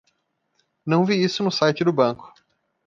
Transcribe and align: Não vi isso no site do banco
Não 0.83 1.05
vi 1.05 1.23
isso 1.23 1.43
no 1.43 1.51
site 1.51 1.83
do 1.83 1.93
banco 1.93 2.33